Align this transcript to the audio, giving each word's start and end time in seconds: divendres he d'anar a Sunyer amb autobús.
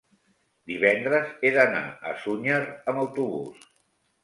divendres 0.71 1.29
he 1.43 1.51
d'anar 1.59 1.83
a 2.13 2.15
Sunyer 2.25 2.59
amb 2.71 3.05
autobús. 3.07 3.71